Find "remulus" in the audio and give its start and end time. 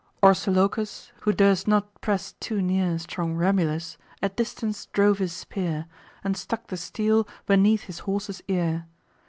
3.35-3.97